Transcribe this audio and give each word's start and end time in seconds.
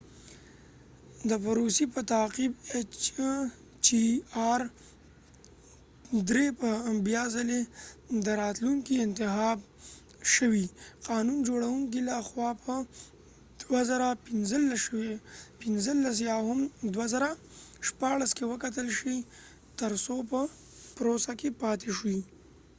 د 1.29 1.31
پروسی 1.43 1.85
په 1.93 2.01
تعقیب 2.13 2.51
ایچ 2.73 2.93
چې 3.85 3.99
آر 4.51 4.61
-3- 4.69 4.71
hjr 6.15 6.37
به 6.59 6.71
بیا 7.07 7.23
څلی 7.35 7.61
د 8.25 8.27
راتلونکې 8.41 8.95
انتخاب 9.07 9.57
شوي 10.33 10.65
قانون 11.09 11.37
جوړونکو 11.47 11.97
له 12.09 12.15
خوا 12.27 12.49
په 12.63 12.75
2015 13.61 16.21
یا 16.29 16.37
هم 16.47 16.59
2016 16.95 18.35
کې 18.37 18.45
وکتل 18.51 18.87
شي 18.99 19.17
تر 19.79 19.91
څو 20.05 20.15
په 20.31 20.39
پروسه 20.97 21.31
کې 21.39 21.49
پاتی 21.61 21.91
شي 21.99 22.17